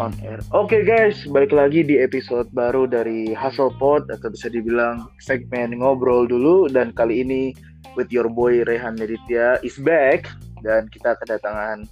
[0.00, 0.40] on air.
[0.56, 6.24] Oke okay guys, balik lagi di episode baru dari Hasselpod atau bisa dibilang segmen ngobrol
[6.24, 7.52] dulu dan kali ini
[8.00, 10.24] with your boy Rehan Meditya is back
[10.64, 11.84] dan kita kedatangan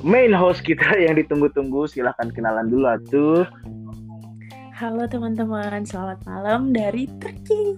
[0.00, 1.84] main host kita yang ditunggu-tunggu.
[1.84, 3.44] Silahkan kenalan dulu atuh.
[4.72, 7.76] Halo teman-teman, selamat malam dari Turki.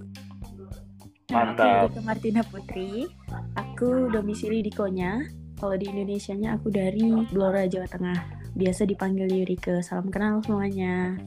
[1.35, 1.91] Mantap.
[1.91, 3.11] Aku Martina Putri.
[3.59, 5.19] Aku domisili di Konya.
[5.59, 7.03] Kalau di Indonesianya aku dari
[7.33, 9.83] Blora, Jawa Tengah biasa dipanggil Yurike.
[9.83, 11.19] Salam kenal semuanya.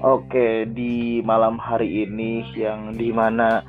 [0.00, 3.60] Oke, di malam hari ini yang di mana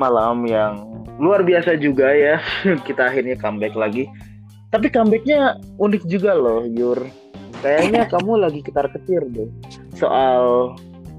[0.00, 0.80] malam yang
[1.20, 2.40] luar biasa juga ya,
[2.88, 4.08] kita akhirnya comeback lagi.
[4.72, 6.98] Tapi comebacknya unik juga loh, Yur.
[7.60, 9.50] Kayaknya kamu lagi ketar-ketir deh
[9.94, 10.74] soal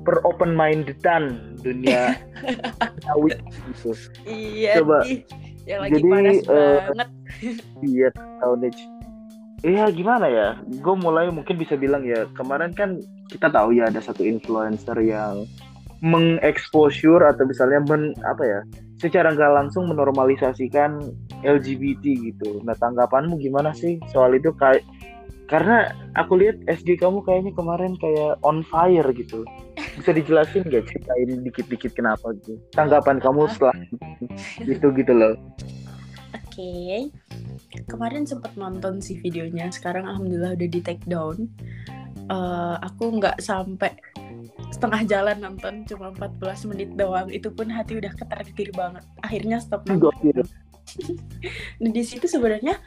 [0.06, 2.14] per open mindedan dunia
[3.16, 3.42] awit
[3.74, 3.94] gitu.
[4.28, 5.02] Iya, Coba.
[5.66, 7.10] yang lagi Jadi, panas eh, banget.
[7.82, 8.60] Iya, tahun
[9.66, 10.62] Iya gimana ya?
[10.78, 13.02] Gue mulai mungkin bisa bilang ya kemarin kan
[13.34, 15.50] kita tahu ya ada satu influencer yang
[16.06, 18.60] mengeksposur atau misalnya men apa ya
[19.02, 21.02] secara nggak langsung menormalisasikan
[21.42, 22.62] LGBT gitu.
[22.62, 24.86] Nah tanggapanmu gimana sih soal itu kayak
[25.50, 29.42] karena aku lihat SG kamu kayaknya kemarin kayak on fire gitu.
[29.98, 32.60] Bisa dijelasin gak ceritain dikit-dikit kenapa gitu?
[32.76, 33.78] Tanggapan kamu setelah
[34.62, 35.34] itu gitu loh.
[36.56, 37.12] Oke.
[37.92, 39.68] Kemarin sempat nonton sih videonya.
[39.76, 41.52] Sekarang alhamdulillah udah di take down.
[42.32, 43.92] Eh, aku nggak sampai
[44.72, 49.84] setengah jalan nonton cuma 14 menit doang itu pun hati udah ketar-ketir banget akhirnya stop
[49.84, 50.16] nonton.
[51.82, 52.80] Nah, di situ sebenarnya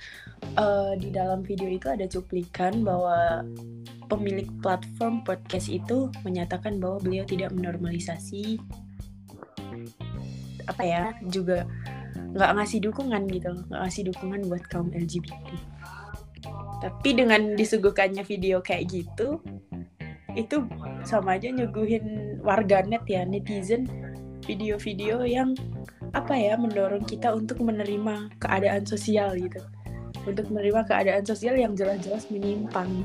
[0.56, 3.44] eh, di dalam video itu ada cuplikan bahwa
[4.08, 8.56] pemilik platform podcast itu menyatakan bahwa beliau tidak menormalisasi
[10.64, 11.68] apa ya juga
[12.38, 15.50] nggak ngasih dukungan gitu loh, nggak ngasih dukungan buat kaum LGBT.
[16.78, 19.42] Tapi dengan disuguhkannya video kayak gitu,
[20.38, 20.62] itu
[21.02, 23.90] sama aja nyuguhin warganet ya netizen
[24.46, 25.58] video-video yang
[26.14, 29.58] apa ya mendorong kita untuk menerima keadaan sosial gitu.
[30.22, 33.02] Untuk menerima keadaan sosial yang jelas-jelas menyimpang.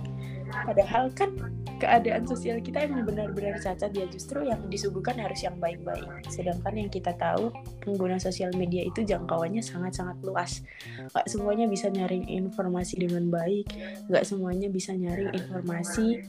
[0.53, 1.33] Padahal kan
[1.79, 6.05] keadaan sosial kita yang benar-benar cacat ya justru yang disuguhkan harus yang baik-baik.
[6.27, 7.49] Sedangkan yang kita tahu
[7.81, 10.61] pengguna sosial media itu jangkauannya sangat-sangat luas.
[11.11, 13.67] Nggak semuanya bisa nyaring informasi dengan baik
[14.09, 16.21] nggak semuanya bisa nyaring informasi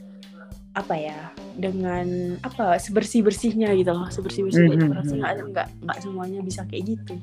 [0.74, 4.78] apa ya dengan apa sebersih bersihnya gitu loh sebersih bersihnya Mhm.
[4.82, 7.14] informasi nggak nggak nggak semuanya bisa kayak gitu.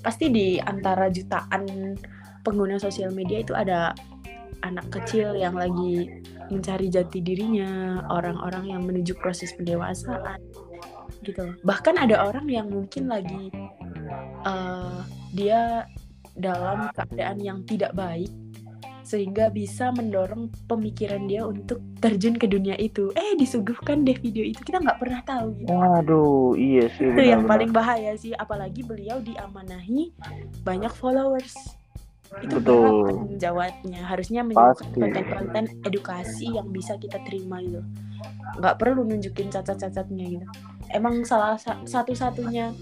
[0.00, 1.96] Pasti di antara jutaan
[2.40, 3.92] pengguna sosial media itu ada
[4.64, 6.08] anak kecil yang lagi
[6.52, 10.40] mencari jati dirinya orang-orang yang menuju proses pendewasaan
[11.24, 11.56] gitu loh.
[11.64, 13.48] bahkan ada orang yang mungkin lagi
[14.44, 14.98] eh,
[15.32, 15.88] dia
[16.34, 18.28] dalam keadaan yang tidak baik
[19.04, 23.12] sehingga bisa mendorong pemikiran dia untuk terjun ke dunia itu.
[23.14, 25.70] Eh disuguhkan deh video itu kita nggak pernah tahu gitu.
[25.70, 27.12] Waduh, iya sih.
[27.12, 30.10] Itu yang paling bahaya sih, apalagi beliau diamanahi
[30.64, 31.52] banyak followers.
[32.42, 32.82] Itu Betul.
[32.82, 34.00] berat tanggung jawabnya.
[34.04, 37.80] Harusnya menunjukkan konten-konten edukasi yang bisa kita terima gitu.
[38.58, 40.46] Nggak perlu nunjukin cacat-cacatnya gitu.
[40.90, 42.74] Emang salah sa- satu-satunya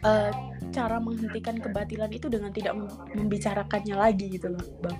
[0.00, 0.30] eh,
[0.72, 4.96] cara menghentikan kebatilan itu dengan tidak mem- membicarakannya lagi gitu loh, Bang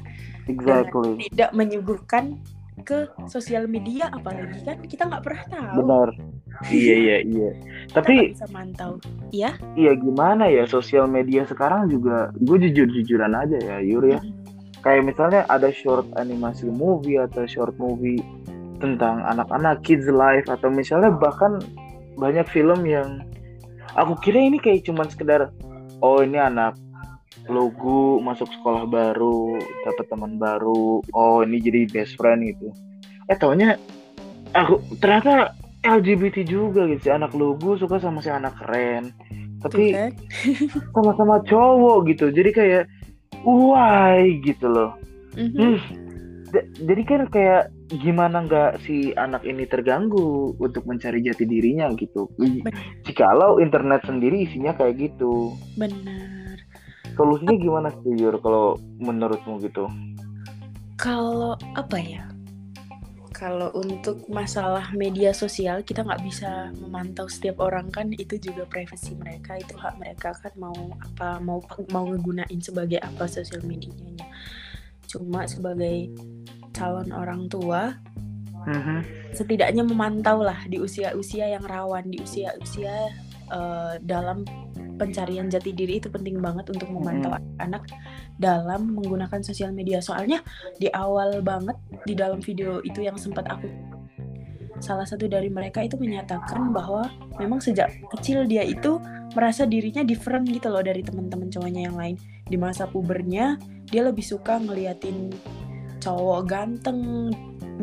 [0.50, 1.30] Exactly.
[1.30, 2.36] tidak menyuguhkan
[2.80, 6.08] ke sosial media apalagi kan kita nggak pernah tahu Benar.
[6.68, 7.50] Iya iya iya.
[7.96, 9.00] Tapi bisa mantau
[9.32, 14.20] iya iya gimana ya sosial media sekarang juga gue jujur jujuran aja ya Yur ya.
[14.84, 18.20] Kayak misalnya ada short animasi movie atau short movie
[18.80, 21.60] tentang anak-anak kids life atau misalnya bahkan
[22.16, 23.24] banyak film yang
[23.96, 25.52] aku kira ini kayak cuman sekedar
[26.00, 26.76] oh ini anak
[27.48, 32.68] logo masuk sekolah baru dapat teman baru oh ini jadi best friend gitu
[33.28, 33.76] eh taunya
[34.56, 39.16] aku ternyata LGBT juga gitu si anak logo suka sama si anak keren.
[39.60, 40.12] Tapi kan?
[40.96, 42.28] sama-sama cowok gitu.
[42.32, 42.84] Jadi kayak
[43.44, 44.40] why?
[44.44, 44.92] gitu loh.
[45.36, 45.56] Mhm.
[45.56, 45.78] Hmm.
[46.50, 47.62] D- jadi kan kayak
[47.94, 52.26] gimana nggak si anak ini terganggu untuk mencari jati dirinya gitu?
[53.06, 55.54] Jikalau internet sendiri isinya kayak gitu.
[55.78, 56.58] Benar.
[57.14, 59.86] Solusinya gimana sih Yur kalau menurutmu gitu?
[60.98, 62.29] Kalau apa ya
[63.30, 69.14] kalau untuk masalah media sosial kita nggak bisa memantau setiap orang kan itu juga privasi
[69.14, 71.62] mereka itu hak mereka kan mau apa mau
[71.94, 74.26] mau ngegunain sebagai apa sosial medianya
[75.06, 76.10] cuma sebagai
[76.74, 77.98] calon orang tua
[78.60, 79.32] Mhm.
[79.32, 83.08] setidaknya memantau lah di usia-usia yang rawan di usia-usia
[83.50, 84.44] eh, dalam
[85.00, 87.88] pencarian jati diri itu penting banget untuk memantau anak
[88.36, 90.04] dalam menggunakan sosial media.
[90.04, 90.44] Soalnya
[90.76, 93.68] di awal banget di dalam video itu yang sempat aku
[94.80, 97.04] salah satu dari mereka itu menyatakan bahwa
[97.36, 98.96] memang sejak kecil dia itu
[99.36, 102.16] merasa dirinya different gitu loh dari teman-teman cowoknya yang lain.
[102.48, 105.30] Di masa pubernya dia lebih suka ngeliatin
[106.00, 107.30] cowok ganteng,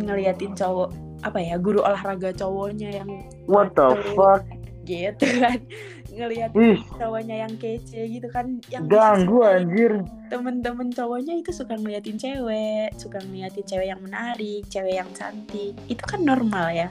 [0.01, 0.89] ngeliatin cowok
[1.21, 3.09] apa ya guru olahraga cowoknya yang
[3.45, 4.43] What the fuck?
[4.87, 5.59] gitu kan
[6.17, 10.01] ngeliatin cowoknya yang kece gitu kan yang ganggu anjir.
[10.33, 15.77] Temen-temen cowoknya itu suka ngeliatin cewek suka ngeliatin cewek yang menarik cewek yang cantik.
[15.85, 16.89] Itu kan normal ya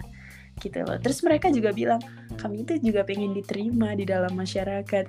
[0.62, 0.96] gitu loh.
[1.02, 2.00] Terus mereka juga bilang
[2.38, 5.04] kami itu juga pengen diterima di dalam masyarakat.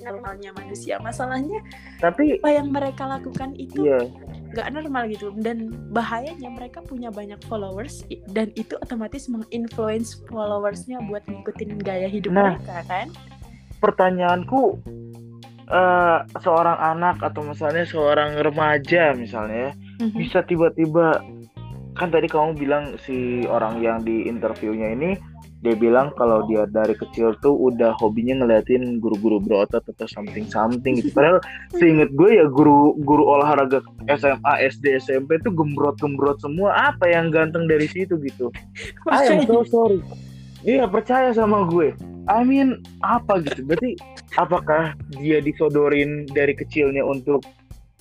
[0.00, 0.98] Normalnya manusia.
[0.98, 1.62] Masalahnya
[2.02, 4.00] tapi apa yang mereka lakukan itu iya
[4.50, 8.02] nggak normal gitu dan bahayanya mereka punya banyak followers
[8.34, 12.58] dan itu otomatis menginfluence followersnya buat ngikutin gaya hidup Nah.
[12.58, 13.06] mereka kan
[13.78, 14.78] pertanyaanku
[15.70, 20.18] eh, seorang anak atau misalnya seorang remaja misalnya ya, Mhm.
[20.18, 21.22] bisa tiba-tiba
[21.94, 25.10] kan tadi kamu bilang si orang yang di interviewnya ini
[25.60, 30.96] dia bilang kalau dia dari kecil tuh udah hobinya ngeliatin guru-guru berotot atau something something
[30.96, 31.12] gitu.
[31.12, 31.44] Padahal
[31.76, 36.72] seinget gue ya guru guru olahraga SMA, SD, SMP tuh gembrot-gembrot semua.
[36.92, 38.48] Apa yang ganteng dari situ gitu?
[39.12, 40.00] I am so sorry.
[40.64, 41.92] Iya percaya sama gue.
[42.24, 43.60] I mean apa gitu?
[43.60, 44.00] Berarti
[44.40, 47.44] apakah dia disodorin dari kecilnya untuk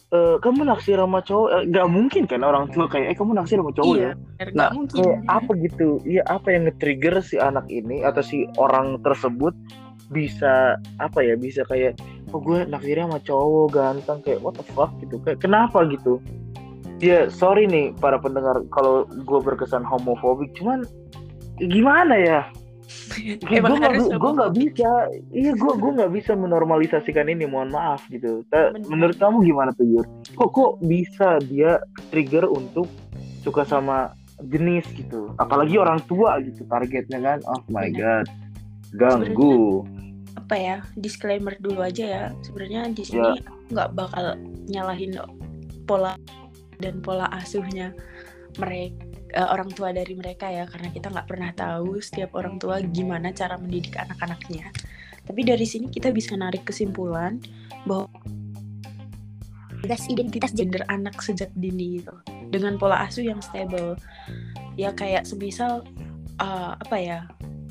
[0.09, 1.49] eh, kamu naksir sama cowok?
[1.53, 4.13] Eh, Gak mungkin kan orang tua kayak eh kamu naksir sama cowok iya ya?
[4.13, 5.89] Nah, nggak mungkin kayak apa gitu?
[6.05, 9.53] Iya, apa yang nge-trigger si anak ini atau si orang tersebut
[10.09, 11.37] bisa apa ya?
[11.37, 12.01] Bisa kayak
[12.33, 15.21] oh gue naksirnya sama cowok ganteng kayak what the fuck gitu.
[15.21, 16.17] Kayak kenapa gitu?
[16.99, 20.83] Ya, sorry nih para pendengar kalau gue berkesan homofobik, cuman
[21.63, 22.41] gimana ya?
[23.49, 24.89] Emang gue harus gue nggak bisa,
[25.29, 27.45] iya gue gue nggak bisa menormalisasikan ini.
[27.45, 28.41] Mohon maaf gitu.
[28.49, 28.87] Ta- Bener.
[28.89, 30.05] menurut kamu gimana tuh Yur?
[30.33, 31.77] Kok kok bisa dia
[32.09, 32.89] trigger untuk
[33.45, 34.13] suka sama
[34.49, 35.33] jenis gitu?
[35.37, 37.39] Apalagi orang tua gitu targetnya kan?
[37.45, 38.25] Oh my Bener.
[38.25, 38.25] god,
[38.97, 39.85] ganggu.
[40.37, 43.37] apa ya disclaimer dulu aja ya sebenarnya di sini
[43.69, 44.33] nggak bakal
[44.69, 45.13] nyalahin
[45.85, 46.17] pola
[46.81, 47.93] dan pola asuhnya
[48.57, 53.29] mereka orang tua dari mereka ya karena kita nggak pernah tahu setiap orang tua gimana
[53.29, 54.73] cara mendidik anak-anaknya.
[55.25, 57.37] Tapi dari sini kita bisa narik kesimpulan
[57.85, 58.09] bahwa
[59.79, 62.15] identitas identitas gender anak sejak dini gitu
[62.49, 63.93] dengan pola asuh yang stable.
[64.73, 65.85] Ya kayak semisal
[66.41, 67.19] uh, apa ya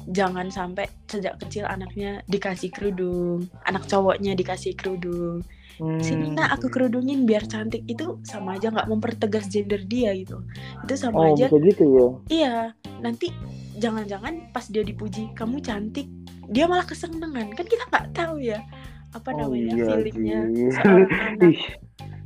[0.08, 5.44] jangan sampai sejak kecil anaknya dikasih kerudung anak cowoknya dikasih kerudung
[5.78, 6.02] Hmm.
[6.02, 10.42] sini nak aku kerudungin biar cantik itu sama aja nggak mempertegas gender dia gitu
[10.82, 12.06] itu sama Oh aja bisa gitu ya?
[12.28, 12.54] iya
[12.98, 13.30] nanti
[13.78, 16.10] jangan-jangan pas dia dipuji kamu cantik
[16.50, 18.58] dia malah kesenangan kan kita nggak tahu ya
[19.14, 20.64] apa Oh namanya iya, feelingnya Ji.
[20.74, 21.60] seorang anak Ih,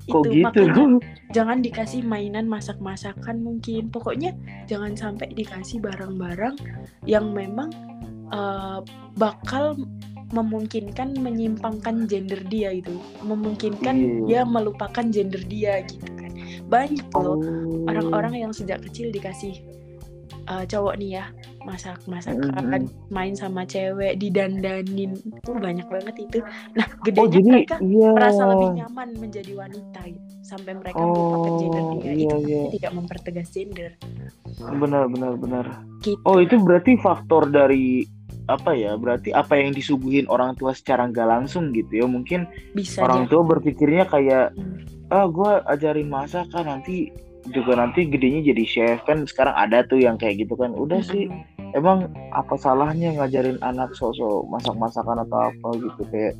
[0.08, 0.44] kok itu gitu?
[0.49, 0.84] makanya
[1.37, 4.32] jangan dikasih mainan masak-masakan mungkin pokoknya
[4.64, 6.56] jangan sampai dikasih barang-barang
[7.04, 7.69] yang memang
[8.32, 8.81] eh,
[9.14, 9.76] bakal
[10.32, 12.93] memungkinkan menyimpangkan gender dia itu
[13.23, 14.25] memungkinkan Iya.
[14.25, 16.32] dia melupakan gender dia gitu kan
[16.67, 17.84] banyak loh Oh.
[17.84, 19.61] orang-orang yang sejak kecil dikasih
[20.43, 21.25] eh, cowok nih ya
[21.62, 22.90] masak masakan Mm-mm.
[23.08, 26.38] main sama cewek didandanin tuh banyak banget itu
[26.75, 28.11] nah Oh gedenya jadi mereka iya.
[28.11, 32.75] merasa lebih nyaman menjadi wanita gitu sampai mereka melupakan Oh, gender dia iya, itu pasti
[32.75, 33.90] tidak mempertegas gender
[34.62, 35.64] Benar benar benar.
[36.00, 38.02] gitu Oh itu berarti faktor dari
[38.52, 38.94] apa ya?
[39.00, 42.06] Berarti apa yang disuguhin orang tua secara nggak langsung gitu ya?
[42.06, 42.44] Mungkin
[42.76, 44.85] bisa orang aja tua berpikirnya kayak Hmm.
[45.12, 47.12] ah gue ajarin masak kan nanti
[47.50, 51.26] juga nanti gedenya jadi chef kan sekarang ada tuh yang kayak gitu kan udah sih
[51.26, 51.51] Mm-mm.
[51.73, 56.35] Emang apa salahnya ngajarin anak sosok masak masakan atau apa gitu kayak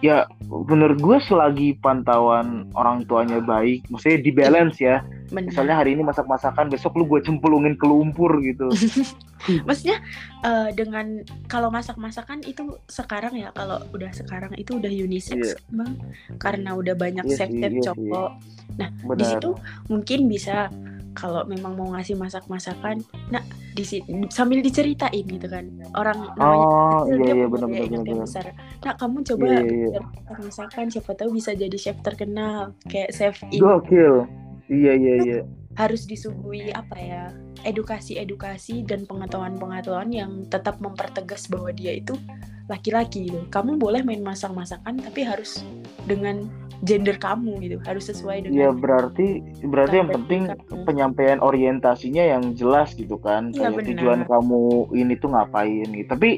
[0.00, 5.04] ya menurut gue selagi pantauan orang tuanya baik maksudnya di balance ya.
[5.30, 5.46] Benar.
[5.46, 8.66] misalnya hari ini masak masakan besok lu gue cemplungin ke lumpur gitu.
[9.68, 10.02] Maksudnya
[10.42, 15.96] eh, dengan kalau masak masakan itu sekarang ya kalau udah sekarang itu udah unisex bang
[16.42, 17.80] karena udah banyak chef iya sih.
[17.88, 18.30] cowok
[18.78, 19.50] nah di situ
[19.90, 20.70] mungkin bisa
[21.14, 25.64] kalau memang mau ngasih masak masakan nah di situ sambil diceritain gitu kan
[25.94, 28.46] orang namanya oh kecil iya iya ingat benar yang benar besar.
[28.80, 30.00] Nah, kamu coba Iya, iya, iya.
[30.40, 33.60] masakan, siapa tahu bisa jadi chef terkenal kayak chef ini.
[33.62, 34.26] gokil
[34.70, 35.40] iya iya iya
[35.78, 37.30] Harus disuguhi apa ya?
[37.62, 42.18] Edukasi-edukasi dan pengetahuan-pengetahuan yang tetap mempertegas bahwa dia itu
[42.66, 43.46] laki-laki gitu.
[43.48, 45.62] Kamu boleh main masak-masakan tapi harus
[46.04, 46.50] dengan
[46.84, 47.76] gender kamu gitu.
[47.84, 50.84] Harus sesuai Ya dengan berarti berarti yang penting tingkatnya.
[50.88, 53.52] penyampaian orientasinya yang jelas gitu kan.
[53.52, 54.62] Iya, Kayak tujuan kamu
[54.96, 56.08] ini tuh ngapain gitu.
[56.08, 56.30] Tapi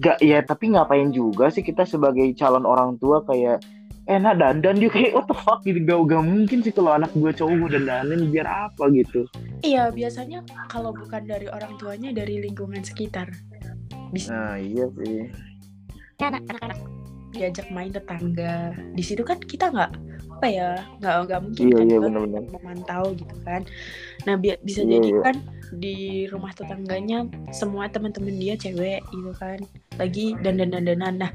[0.00, 3.60] gak ya tapi ngapain juga sih kita sebagai calon orang tua kayak
[4.08, 7.30] enak dandan dia kayak what the fuck gitu gak, gak mungkin sih kalau anak gue
[7.30, 9.28] cowok gue dandanin biar apa gitu
[9.60, 10.40] iya biasanya
[10.72, 13.28] kalau bukan dari orang tuanya dari lingkungan sekitar
[14.10, 15.28] bisa nah iya sih
[16.16, 16.99] anak-anak
[17.32, 18.74] diajak main tetangga.
[18.94, 19.92] Di situ kan kita nggak
[20.40, 20.70] apa ya
[21.04, 22.42] nggak nggak mungkin iya, kan iya, bener -bener.
[22.48, 23.60] memantau gitu kan.
[24.24, 25.20] Nah bi bisa iya, jadi iya.
[25.20, 25.36] kan
[25.76, 25.96] di
[26.32, 29.58] rumah tetangganya semua teman-teman dia cewek gitu kan.
[30.00, 31.32] Lagi dandan dandanan nah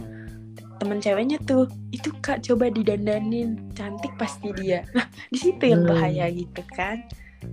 [0.76, 3.62] teman ceweknya tuh itu kak coba didandanin.
[3.78, 4.84] Cantik pasti dia.
[4.98, 5.92] Nah di situ yang hmm.
[5.92, 7.06] bahaya gitu kan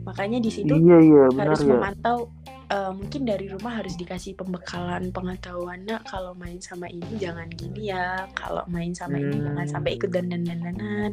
[0.02, 1.76] makanya di situ iya, iya, harus ya.
[1.76, 2.32] memantau
[2.72, 7.92] uh, mungkin dari rumah harus dikasih pembekalan pengetahuan nak kalau main sama ini jangan gini
[7.92, 9.24] ya kalau main sama hmm.
[9.28, 11.12] ini jangan sampai ikut dandan dandanan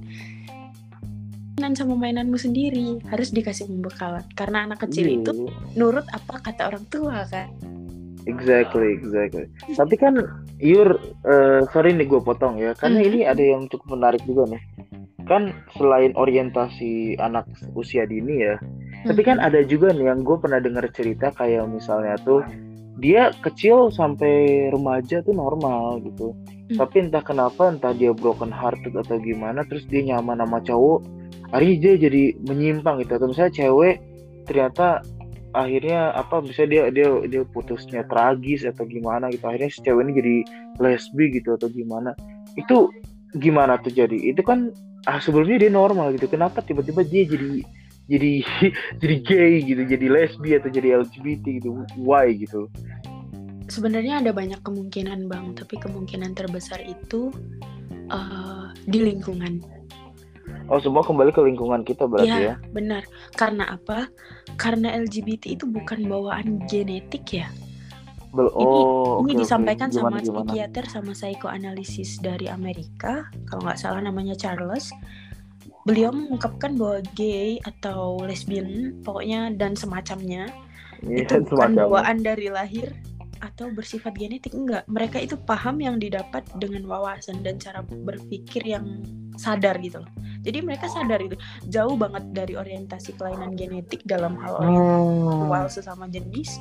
[1.59, 5.19] mainan sama mainanmu sendiri harus dikasih pembekalan karena anak kecil yeah.
[5.19, 5.31] itu
[5.75, 7.51] nurut apa kata orang tua kan
[8.24, 9.45] exactly exactly
[9.75, 10.24] tapi kan
[10.63, 10.95] Yur
[11.27, 13.07] uh, sorry nih gue potong ya karena hmm.
[13.12, 14.63] ini ada yang cukup menarik juga nih
[15.29, 17.45] kan selain orientasi anak
[17.77, 18.57] usia dini ya
[19.07, 22.43] tapi kan ada juga nih yang gue pernah dengar cerita kayak misalnya tuh
[23.00, 26.36] dia kecil sampai remaja tuh normal gitu.
[26.36, 26.77] Hmm.
[26.83, 31.00] Tapi entah kenapa entah dia broken hearted atau gimana terus dia nyaman sama cowok,
[31.55, 33.15] hari dia jadi menyimpang gitu.
[33.15, 33.95] Atau misalnya cewek
[34.43, 35.00] ternyata
[35.55, 39.48] akhirnya apa bisa dia dia dia putusnya tragis atau gimana gitu.
[39.48, 40.36] Akhirnya si cewek ini jadi
[40.83, 42.12] lesbi gitu atau gimana.
[42.59, 42.91] Itu
[43.39, 44.36] gimana tuh jadi?
[44.36, 44.75] Itu kan
[45.09, 46.29] ah sebelumnya dia normal gitu.
[46.29, 47.65] Kenapa tiba-tiba dia jadi
[48.05, 48.33] jadi
[49.01, 51.69] jadi gay gitu jadi lesbi atau jadi LGBT gitu?
[51.97, 52.69] Why gitu?
[53.69, 55.57] Sebenarnya ada banyak kemungkinan bang.
[55.57, 57.33] Tapi kemungkinan terbesar itu
[58.13, 59.65] uh, di lingkungan.
[60.69, 62.55] Oh semua kembali ke lingkungan kita berarti ya, ya?
[62.69, 63.01] benar.
[63.33, 64.05] Karena apa?
[64.57, 67.49] Karena LGBT itu bukan bawaan genetik ya
[68.29, 69.98] Bel oh, ini, okay, disampaikan okay.
[70.00, 73.25] Gimana, sama psikiater sama psikoanalisis dari Amerika.
[73.50, 74.93] Kalau nggak salah namanya Charles.
[75.88, 80.45] Beliau mengungkapkan bahwa gay atau lesbian pokoknya dan semacamnya
[81.01, 82.93] yeah, itu bukan bawaan dari lahir
[83.39, 84.83] atau bersifat genetik enggak.
[84.86, 89.01] Mereka itu paham yang didapat dengan wawasan dan cara berpikir yang
[89.39, 90.12] sadar gitu loh
[90.43, 91.39] jadi mereka sadar itu
[91.72, 95.72] jauh banget dari orientasi kelainan genetik dalam hal seksual oh.
[95.72, 96.60] sesama jenis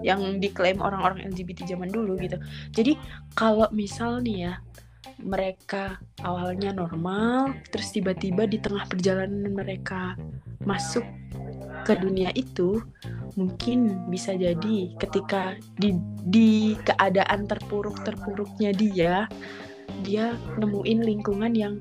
[0.00, 2.40] yang diklaim orang-orang LGBT zaman dulu gitu
[2.72, 2.96] jadi
[3.36, 4.54] kalau misal nih ya
[5.20, 10.18] mereka awalnya normal, terus tiba-tiba di tengah perjalanan mereka
[10.64, 11.04] masuk
[11.84, 12.82] ke dunia itu,
[13.38, 19.14] mungkin bisa jadi ketika di di keadaan terpuruk-terpuruknya dia,
[20.02, 21.74] dia nemuin lingkungan yang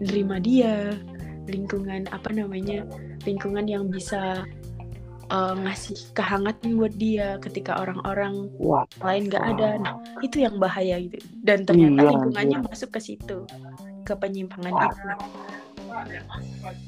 [0.00, 0.94] nerima dia,
[1.46, 2.86] lingkungan apa namanya,
[3.28, 4.44] lingkungan yang bisa
[5.30, 8.48] uh, ngasih kehangatan buat dia ketika orang-orang
[9.00, 9.70] lain gak ada.
[9.80, 11.20] Nah, itu yang bahaya gitu.
[11.44, 12.66] Dan ternyata iya, lingkungannya iya.
[12.66, 13.38] masuk ke situ,
[14.04, 14.84] ke penyimpangan Wah.
[14.88, 15.00] itu.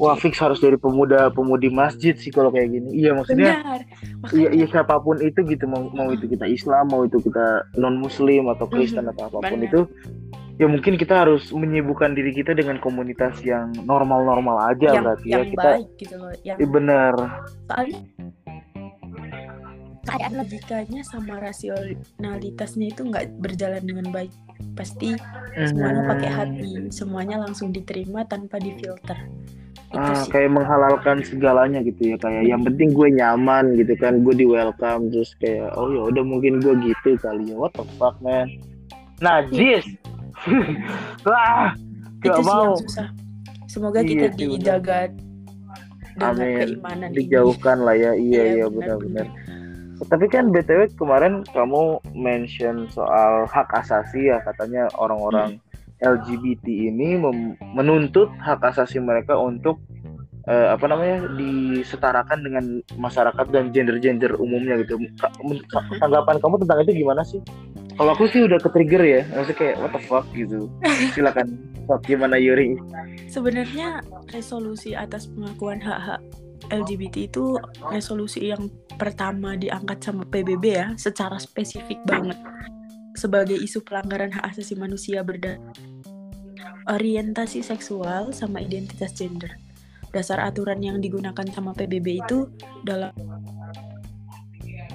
[0.03, 2.91] Wah, fix harus dari pemuda-pemudi masjid sih kalau kayak gini.
[3.07, 3.63] Iya, maksudnya.
[3.63, 3.81] Benar.
[4.35, 8.03] Iya, iya siapa pun itu gitu mau mau itu kita Islam, mau itu kita non
[8.03, 9.23] Muslim atau Kristen mm -hmm.
[9.23, 9.69] atau apa pun Benar.
[9.71, 9.81] itu
[10.57, 15.45] ya mungkin kita harus menyibukkan diri kita dengan komunitas yang normal-normal aja yang, berarti yang
[15.45, 17.15] ya kita baik gitu loh yang ya benar.
[17.69, 18.01] Soalnya
[20.07, 24.33] kayak logikanya sama rasionalitasnya itu nggak berjalan dengan baik.
[24.73, 25.13] Pasti
[25.53, 29.19] semuanya pakai hati semuanya langsung diterima tanpa difilter.
[29.93, 30.33] Itu ah, sih.
[30.33, 35.13] kayak menghalalkan segalanya gitu ya kayak yang penting gue nyaman gitu kan gue di welcome
[35.13, 37.57] terus kayak oh ya udah mungkin gue gitu kali ya.
[37.61, 38.57] What the fuck man?
[39.21, 39.85] Najis
[41.27, 41.73] Wah,
[42.23, 43.09] itu sih yang susah.
[43.67, 44.99] Semoga iya, kita dijaga
[46.17, 46.57] dengan Amin.
[46.57, 47.87] keimanan Dijauhkan ini.
[47.87, 48.13] lah ya.
[48.17, 49.27] Iya iya, iya benar-benar.
[49.97, 56.05] Tapi kan BTW kemarin kamu mention soal hak asasi ya katanya orang-orang hmm.
[56.05, 57.17] LGBT ini
[57.73, 59.81] menuntut hak asasi mereka untuk
[60.45, 62.65] uh, apa namanya disetarakan dengan
[63.01, 65.01] masyarakat dan gender-gender umumnya gitu.
[65.01, 65.61] Hmm.
[65.97, 67.41] Tanggapan kamu tentang itu gimana sih?
[67.97, 70.69] Kalau aku sih udah ke trigger ya, maksudnya kayak what the fuck gitu.
[71.17, 71.57] Silakan,
[71.89, 72.77] fuck gimana Yuri?
[73.27, 74.05] Sebenarnya
[74.37, 76.21] resolusi atas pengakuan hak-hak
[76.69, 77.57] LGBT itu
[77.89, 78.69] resolusi yang
[79.01, 82.37] pertama diangkat sama PBB ya, secara spesifik banget
[83.17, 85.59] sebagai isu pelanggaran hak asasi manusia berdasar
[86.87, 89.57] orientasi seksual sama identitas gender.
[90.13, 92.47] Dasar aturan yang digunakan sama PBB itu
[92.87, 93.11] dalam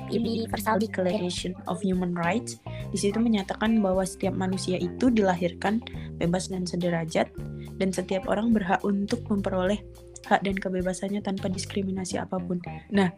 [0.08, 5.79] Universal Declaration of Human Rights di situ menyatakan bahwa setiap manusia itu dilahirkan
[6.19, 7.31] bebas dan sederajat
[7.79, 9.79] dan setiap orang berhak untuk memperoleh
[10.27, 12.62] hak dan kebebasannya tanpa diskriminasi apa pun.
[12.93, 13.10] Nah,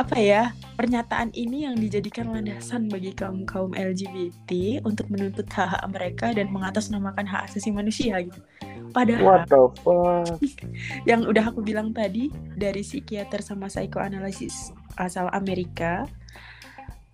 [0.00, 5.84] apa ya pernyataan ini yang dijadikan landasan bagi kaum kaum LGBT untuk menuntut hak hak
[5.92, 8.40] mereka dan mengatasnamakan hak asasi manusia gitu.
[8.92, 10.36] Padahal What the fuck?
[11.08, 16.08] yang udah aku bilang tadi dari psikiater sama psikoanalisis asal Amerika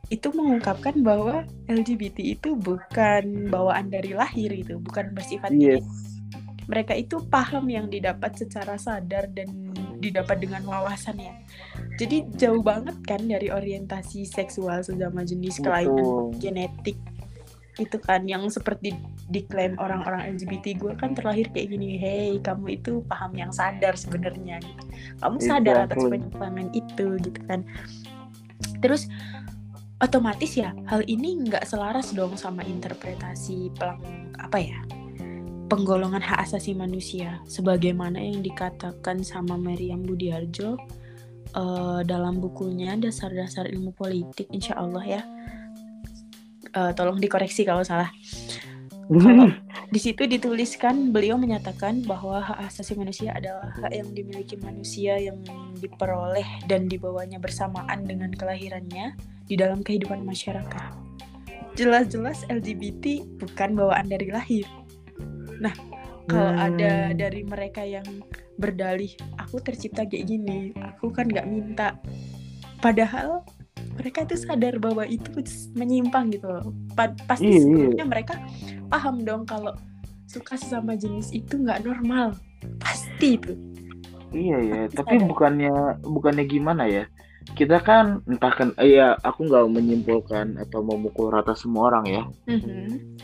[0.09, 5.85] itu mengungkapkan bahwa LGBT itu bukan bawaan dari lahir itu, bukan bersifat Yes.
[6.69, 11.33] mereka itu paham yang didapat secara sadar dan didapat dengan wawasannya.
[11.97, 17.00] Jadi jauh banget kan dari orientasi seksual sesama jenis kelainan genetik
[17.79, 18.91] itu kan yang seperti
[19.31, 24.59] diklaim orang-orang LGBT gue kan terlahir kayak gini, hey kamu itu paham yang sadar sebenarnya,
[24.59, 24.83] gitu.
[25.23, 26.11] kamu sadar atas Exactly.
[26.11, 27.61] penyimpangan itu gitu kan.
[28.83, 29.07] Terus
[29.99, 33.99] otomatis ya hal ini nggak selaras dong sama interpretasi pelang
[34.38, 34.78] apa ya
[35.69, 37.45] penggolongan hak asasi manusia.
[37.45, 40.81] Sebagaimana yang dikatakan sama Meriam Budiarjo
[41.52, 45.23] eh, dalam bukunya dasar-dasar ilmu politik insya Allah ya.
[46.73, 48.09] Eh, tolong dikoreksi kalau salah
[49.09, 49.53] Kalau-
[49.95, 55.41] di situ dituliskan beliau menyatakan bahwa hak asasi manusia adalah hak yang dimiliki manusia yang
[55.81, 59.17] diperoleh dan dibawanya bersamaan dengan kelahirannya
[59.49, 60.93] di dalam kehidupan masyarakat.
[61.73, 64.67] Jelas-jelas LGBT bukan bawaan dari lahir.
[65.62, 65.73] Nah,
[66.29, 66.67] kalau Hmm.
[66.69, 68.05] ada dari mereka yang
[68.59, 71.97] berdalih, aku tercipta kayak gini, aku kan nggak minta.
[72.79, 73.47] Padahal
[73.99, 75.28] mereka itu sadar bahwa itu
[75.75, 76.71] menyimpang gitu loh.
[76.95, 77.62] Pa- pasti Iya, iya.
[77.67, 78.35] sebelumnya mereka
[78.87, 79.75] paham dong kalau
[80.25, 82.38] suka sesama jenis itu nggak normal.
[82.78, 83.52] Pasti itu.
[84.28, 85.26] Iya ya, Pasti tapi ada.
[85.26, 85.75] bukannya
[86.05, 87.05] bukannya gimana ya?
[87.49, 92.23] Kita kan entah kan, eh, ya aku nggak menyimpulkan atau memukul rata semua orang ya.
[92.45, 93.17] Mhm.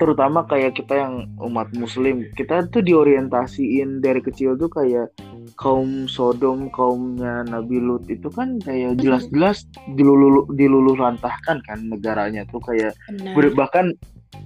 [0.00, 5.12] Terutama kayak kita yang umat Muslim, kita tuh diorientasiin dari kecil tuh kayak
[5.54, 12.58] kaum Sodom, kaumnya Nabi Lut itu kan kayak jelas-jelas dilulu diluluh lantahkan kan negaranya tuh
[12.64, 13.54] kayak Benar.
[13.54, 13.86] bahkan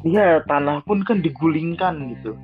[0.05, 2.37] ya tanah pun kan digulingkan gitu.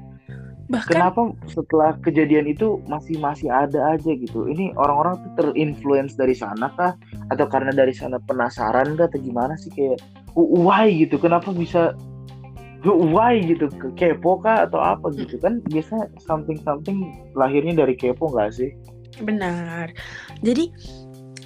[0.67, 4.51] Bahkan Kenapa setelah kejadian itu masih masih ada aja gitu?
[4.51, 6.99] Ini orang-orang tuh terinfluence dari sana kah?
[7.31, 9.07] Atau karena dari sana penasaran kah?
[9.07, 10.03] Atau gimana sih kayak
[10.35, 11.23] "W- why gitu?
[11.23, 11.95] Kenapa bisa
[12.93, 13.67] why gitu?
[13.73, 15.59] Ke- Kepo kah atau apa gitu kan?
[15.65, 18.71] Biasa something something lahirnya dari kepo nggak sih?
[19.17, 19.91] benar.
[20.41, 20.69] Jadi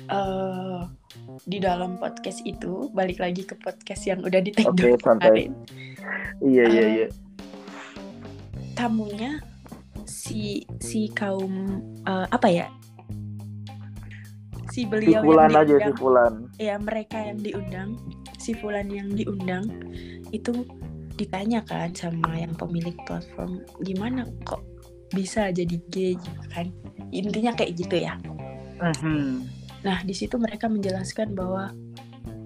[0.07, 0.81] eh
[1.46, 5.50] di dalam podcast itu balik lagi ke podcast yang udah di take Oke down kemarin.
[6.42, 7.07] Iya iya Eh, iya.
[8.74, 9.38] tamunya
[10.03, 12.66] si si kaum eh, apa ya
[14.70, 16.33] si Si beliau Fulan yang aja si diundang Fulan.
[16.59, 17.90] ya mereka yang diundang
[18.37, 19.66] si Fulan yang diundang
[20.31, 20.66] itu
[21.20, 24.64] ditanya kan sama yang pemilik platform gimana kok
[25.12, 26.72] bisa jadi gay gitu kan
[27.12, 28.16] intinya kayak gitu ya
[28.80, 29.44] Mhm.
[29.85, 31.68] nah di situ mereka menjelaskan bahwa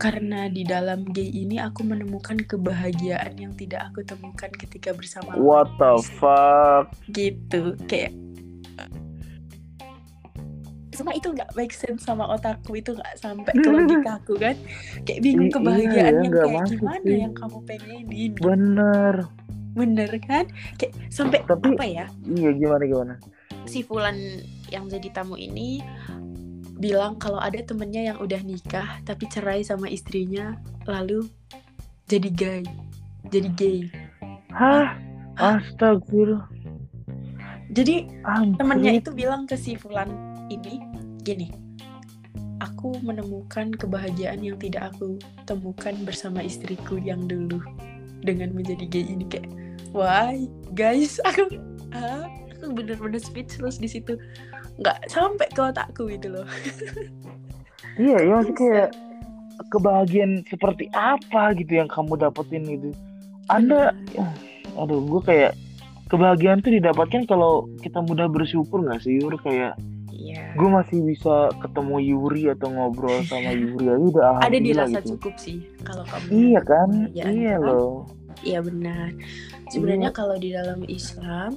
[0.02, 5.70] karena di dalam gay ini aku menemukan kebahagiaan yang tidak aku temukan ketika bersama What
[5.78, 6.90] the fuck?
[7.14, 8.10] gitu kayak
[10.94, 14.56] semua itu nggak make sense sama otakku itu nggak sampai ke logikaku kan
[15.02, 17.18] kayak bingung kebahagiaan iya ya, yang kayak gimana sih.
[17.20, 19.14] yang kamu pengenin Bener.
[19.74, 20.44] bener kan
[20.76, 23.14] kayak sampai Tapi- apa ya Iya gimana gimana?
[23.64, 24.14] si Fulan
[24.68, 25.80] yang jadi tamu ini
[26.74, 31.26] bilang kalau ada temennya yang udah nikah tapi cerai sama istrinya lalu
[32.04, 32.62] jadi gay
[33.30, 33.80] jadi gay
[34.50, 34.94] Hah?
[35.34, 36.46] Astagfirullah.
[37.68, 38.54] jadi Anjir.
[38.54, 40.06] temennya itu bilang ke si Fulan
[40.50, 40.80] ini
[41.22, 41.48] gini.
[42.62, 47.60] Aku menemukan kebahagiaan yang tidak aku temukan bersama istriku yang dulu
[48.24, 49.48] dengan menjadi gay ini kayak
[49.92, 51.20] why guys?
[51.28, 51.48] Aku
[51.92, 54.16] ah, aku bener-bener speechless di situ.
[54.80, 56.48] Nggak sampai ke otakku itu loh.
[57.94, 58.88] Iya, ya maksudnya kayak
[59.70, 62.90] kebahagiaan seperti apa gitu yang kamu dapetin gitu.
[63.46, 64.26] Anda, ya,
[64.80, 65.52] aduh, gue kayak
[66.10, 69.38] kebahagiaan tuh didapatkan kalau kita mudah bersyukur nggak sih, Yur?
[69.46, 69.78] Kayak
[70.34, 70.46] Iya.
[70.52, 75.14] gue masih bisa ketemu Yuri atau ngobrol sama Yuri aja udah ada dirasa gitu.
[75.14, 76.88] cukup sih kalau kamu Iya kan?
[77.06, 77.64] kebahagiaan, Iya kan?
[77.64, 77.90] loh.
[78.42, 79.08] Iya benar.
[79.66, 80.16] Sebenarnya Iya.
[80.16, 81.50] kalau di dalam Islam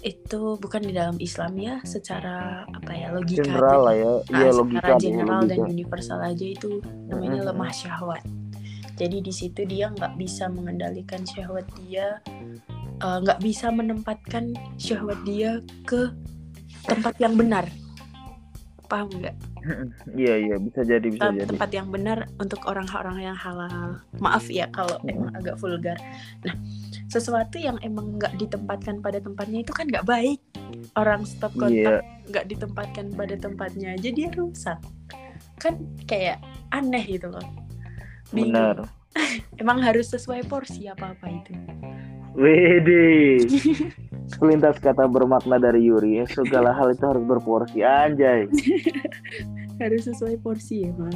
[0.00, 4.12] itu bukan di dalam Islam ya, secara apa ya logika General lah ya.
[4.26, 5.70] Nah, Iya logika secara general dan logika.
[5.70, 6.70] universal aja itu
[7.06, 7.48] namanya Mm-mm.
[7.50, 8.22] lemah syahwat.
[8.94, 12.20] Jadi di situ dia nggak bisa mengendalikan syahwat dia,
[12.98, 14.44] eh, nggak bisa menempatkan
[14.76, 16.12] syahwat dia ke
[16.84, 17.64] tempat yang benar.
[18.84, 19.34] Paham nggak?
[20.12, 21.48] Iya iya bisa jadi bisa Tem- jadi.
[21.50, 23.96] tempat yang benar untuk orang-orang yang halal.
[24.18, 25.96] Maaf ya kalau emang agak vulgar.
[26.44, 26.52] Nah,
[27.06, 30.40] sesuatu yang emang nggak ditempatkan pada tempatnya itu kan nggak baik.
[30.94, 32.28] Orang stop kontak Iya.
[32.28, 34.78] nggak ditempatkan pada tempatnya aja dia rusak.
[35.54, 37.40] kan kayak aneh gitu loh
[38.28, 38.52] Bingung.
[38.52, 38.76] benar
[39.62, 41.54] emang harus sesuai porsi apa apa itu
[42.34, 43.46] Wede
[44.34, 48.50] Selintas kata bermakna dari Yuri ya, Segala hal itu harus berporsi Anjay.
[49.82, 51.14] Harus sesuai porsi emang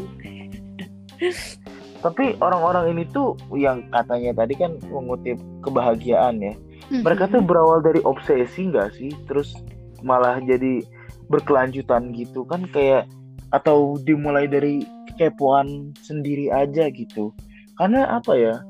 [1.98, 6.54] Tapi orang-orang ini tuh Yang katanya tadi kan Mengutip kebahagiaan ya.
[6.88, 9.10] Mereka tuh berawal dari obsesi nggak sih?
[9.26, 9.58] Terus
[10.06, 10.86] malah jadi
[11.26, 13.10] Berkelanjutan gitu kan Kayak
[13.50, 14.86] Atau dimulai dari
[15.18, 17.34] Kepoan sendiri aja gitu.
[17.74, 18.62] Karena apa ya?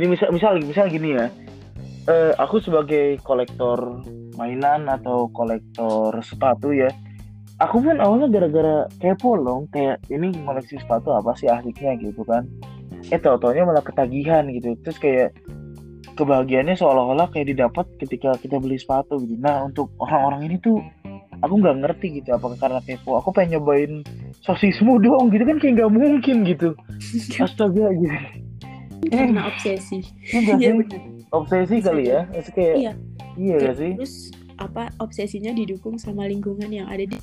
[0.00, 1.28] Ini misal, misal, misal gini ya
[2.08, 4.02] eh, aku sebagai kolektor
[4.34, 6.90] mainan atau kolektor sepatu ya
[7.62, 12.46] aku pun awalnya gara-gara kepo loh kayak ini koleksi sepatu apa sih asiknya gitu kan.
[13.12, 14.74] Eh tau taunya malah ketagihan gitu.
[14.82, 15.30] Terus kayak
[16.18, 19.38] kebahagiaannya seolah-olah kayak didapat ketika kita beli sepatu gitu.
[19.38, 20.82] Nah untuk orang-orang ini tuh
[21.42, 23.20] aku nggak ngerti gitu apakah karena kepo.
[23.22, 24.02] Aku pengen nyobain
[24.42, 26.74] sosismu dong gitu kan kayak nggak mungkin gitu.
[27.44, 28.18] Astaga gitu.
[29.12, 30.00] Karena obsesi
[30.32, 32.92] nggak Obsesi kali ya itu kayak Iya.
[33.34, 34.14] iya gak sih terus
[34.54, 37.18] apa obsesinya didukung sama lingkungan yang ada di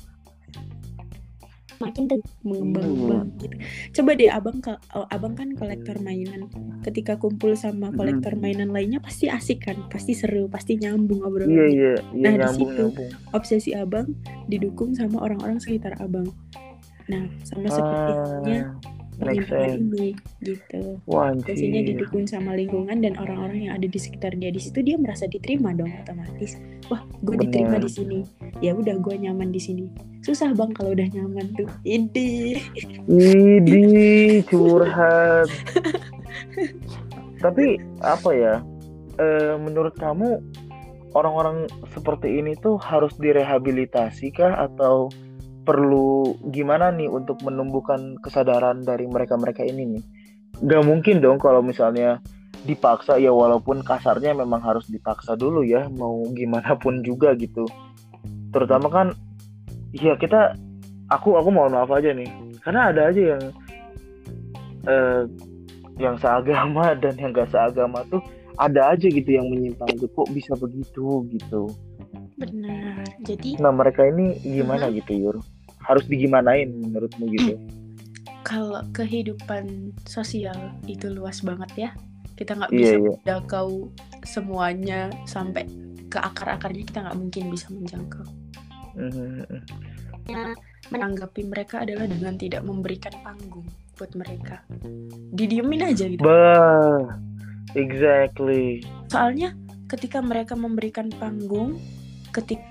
[1.82, 2.06] makin
[2.46, 3.56] mengembang gitu.
[3.98, 6.46] Coba deh abang ke oh, abang kan kolektor mainan.
[6.86, 7.98] Ketika kumpul sama Hmm.
[7.98, 11.50] kolektor mainan lainnya pasti asik kan, pasti seru, pasti nyambung obrolan.
[11.50, 12.84] iya iya iya Nah, di nyambung situ.
[12.86, 14.06] nyambung Obsesi abang
[14.46, 16.30] didukung sama orang-orang sekitar abang.
[17.10, 20.96] Nah, sama seperti halnya ah make sense ini gitu.
[21.12, 24.48] anjir didukung sama lingkungan dan orang-orang yang ada di sekitar dia.
[24.48, 26.56] Di situ dia merasa diterima dong otomatis.
[26.88, 28.20] Wah, gue diterima di sini.
[28.64, 29.84] Ya udah gue nyaman di sini.
[30.22, 31.68] Susah bang kalau udah nyaman tuh.
[31.84, 32.56] Ini.
[33.10, 35.50] Widih, curhat.
[37.44, 38.62] Tapi apa ya?
[39.18, 40.40] eh, menurut kamu
[41.12, 45.12] orang-orang seperti ini tuh harus direhabilitasi kah atau
[45.62, 50.02] perlu gimana nih untuk menumbuhkan kesadaran dari mereka-mereka ini nih?
[50.62, 52.22] Gak mungkin dong kalau misalnya
[52.62, 57.66] dipaksa ya walaupun kasarnya memang harus dipaksa dulu ya mau gimana pun juga gitu.
[58.54, 59.06] Terutama kan
[59.90, 60.54] ya kita
[61.12, 62.28] aku aku mohon maaf aja nih
[62.64, 63.42] karena ada aja yang
[64.88, 65.22] eh,
[66.00, 68.22] yang seagama dan yang gak seagama tuh
[68.56, 71.72] ada aja gitu yang menyimpang tuh kok bisa begitu gitu
[72.36, 73.04] Benar.
[73.24, 75.36] Jadi nah mereka ini gimana gitu Yur
[75.82, 77.58] harus digimanain menurutmu gitu
[78.42, 81.90] kalau kehidupan sosial itu luas banget ya.
[82.34, 83.10] Kita nggak Iya, bisa iya.
[83.16, 83.68] menjangkau
[84.26, 85.64] semuanya sampai
[86.10, 88.26] ke akar-akarnya kita nggak mungkin bisa menjangkau.
[88.98, 89.46] Mhm.
[90.90, 93.64] Menanggapi mereka adalah dengan tidak memberikan panggung
[93.96, 94.60] buat mereka.
[95.32, 96.20] Didiemin aja gitu.
[96.20, 97.16] bah
[97.78, 99.54] exactly Soalnya
[99.86, 101.78] ketika mereka memberikan panggung,
[102.32, 102.64] ketika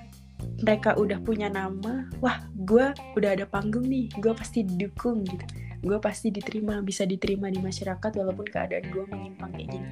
[0.61, 5.45] mereka udah punya nama, wah gue udah ada panggung nih, gue pasti didukung gitu.
[5.81, 9.89] Gue pasti diterima, bisa diterima di masyarakat walaupun keadaan gue menyimpang kayak gini.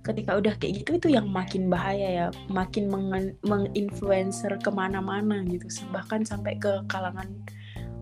[0.00, 2.88] Ketika udah kayak gitu itu yang makin bahaya ya, makin
[3.44, 7.28] menginfluencer ke mana-mana gitu, bahkan sampai ke kalangan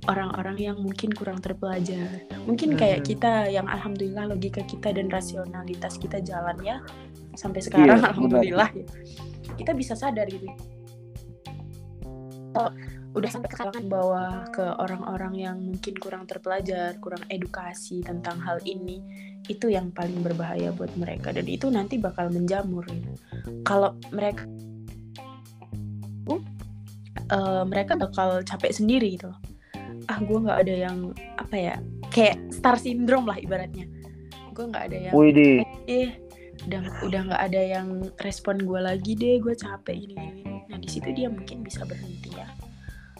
[0.07, 2.22] orang-orang yang mungkin kurang terpelajar.
[2.46, 3.07] Mungkin kayak Mhm.
[3.11, 6.79] kita yang alhamdulillah logika kita dan rasionalitas kita jalan ya
[7.35, 8.11] sampai sekarang Iya, benar.
[8.14, 8.87] alhamdulillah ya.
[9.54, 10.50] Kita bisa sadar gitu.
[12.56, 12.72] Kalau
[13.16, 18.61] udah sampai ke kalangan bawah ke orang-orang yang mungkin kurang terpelajar, kurang edukasi tentang hal
[18.68, 19.00] ini,
[19.48, 23.12] itu yang paling berbahaya buat mereka dan itu nanti bakal menjamur gitu.
[23.64, 24.44] Kalau mereka
[27.32, 29.40] eh, mereka bakal capek sendiri gitu loh.
[30.06, 31.74] Ah, gue nggak ada yang apa ya,
[32.12, 33.88] kayak star syndrome lah ibaratnya.
[34.52, 36.25] Gue nggak ada yang Widih eh
[36.66, 37.88] udah udah nggak ada yang
[38.20, 42.46] respon gue lagi deh gue capek ini nah di situ dia mungkin bisa berhenti ya.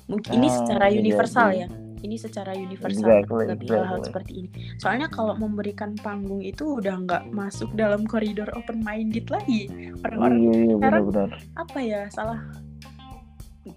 [0.07, 1.67] Mungkin ini Ah, secara iya, universal iya.
[1.67, 1.69] ya.
[1.97, 4.49] Ini secara universal Exactly, lebih hal-hal seperti ini.
[4.79, 9.67] Soalnya kalau memberikan panggung itu udah nggak masuk dalam koridor open minded lagi.
[10.07, 11.05] Orang-orang iya iya sekarang
[11.59, 12.39] apa ya salah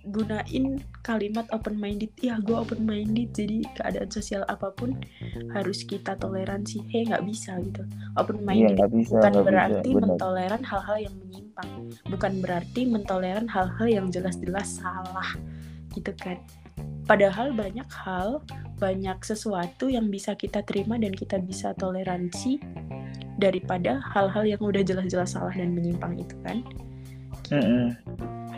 [0.05, 4.93] gunain kalimat open minded ya gue open minded jadi keadaan sosial apa pun
[5.53, 6.85] harus kita toleransi.
[6.93, 7.81] Hei nggak bisa gitu.
[8.17, 9.45] Open iya minded nggak bisa bukan bisa.
[9.45, 10.03] berarti benar.
[10.05, 11.69] mentoleran hal-hal yang menyimpang.
[12.05, 15.29] Bukan berarti mentoleran hal-hal yang jelas-jelas salah
[15.97, 16.37] gitu kan.
[17.09, 18.45] Padahal banyak hal
[18.77, 22.61] banyak sesuatu yang bisa kita terima dan kita bisa toleransi
[23.41, 26.61] daripada hal-hal yang udah jelas-jelas salah dan menyimpang itu kan.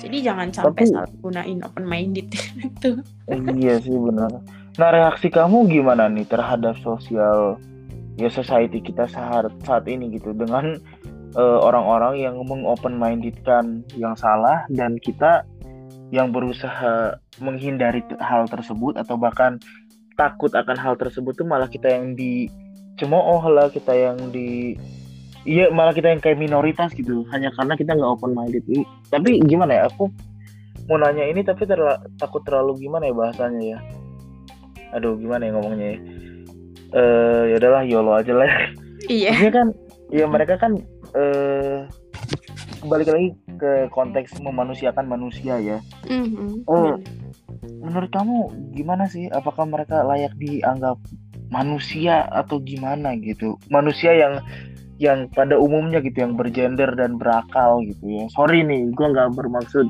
[0.01, 2.91] Jadi jangan sampai Tapi- salah gunain open minded itu
[3.61, 4.41] iya sih benar.
[4.81, 7.61] Nah reaksi kamu gimana nih terhadap sosial
[8.17, 10.33] ya society kita saat saat ini gitu?
[10.33, 10.75] Dengan
[11.37, 15.45] eh, orang-orang yang mengopen mindedkan yang salah dan kita
[16.11, 19.55] yang berusaha menghindari hal tersebut atau bahkan
[20.19, 24.75] takut akan hal tersebut tuh malah kita yang dicemooh lah kita yang di
[25.43, 27.25] iya malah kita yang kayak minoritas gitu.
[27.34, 28.63] Hanya karena kita nggak open minded
[29.10, 30.08] tapi gimana ya aku
[30.89, 33.80] mau nanya ini tapi terla takut terlalu gimana ya bahasanya ya?
[34.91, 35.99] Aduh gimana ya ngomongnya ya?
[36.91, 38.51] Uh, ya udahlah yolo aja lah
[39.08, 39.32] iya.
[39.32, 39.67] Maksudnya kan
[40.12, 40.75] ya mereka kan
[41.15, 41.88] eh
[42.84, 45.77] balik lagi ke konteks memanusiakan manusia ya.
[46.10, 46.97] Mhm, Oh.
[46.97, 46.99] bener.
[47.82, 48.38] menurut kamu
[48.73, 49.30] gimana sih?
[49.30, 50.97] Apakah mereka layak dianggap
[51.54, 53.58] manusia atau gimana gitu?
[53.69, 54.41] Manusia yang
[55.01, 58.23] yang pada umumnya gitu yang bergender dan berakal gitu ya.
[58.37, 59.89] Sorry nih gue nggak bermaksud